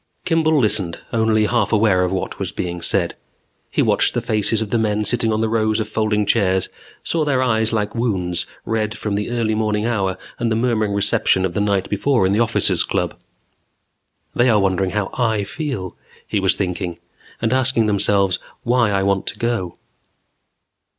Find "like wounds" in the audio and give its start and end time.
7.71-8.47